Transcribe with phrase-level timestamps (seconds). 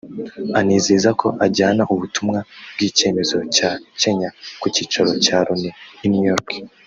[0.59, 2.39] anizeza ko ajyana ubutumwa
[2.73, 5.71] bw’icyemezo cya Kenya ku cyicaro cya Loni
[6.05, 6.49] i New York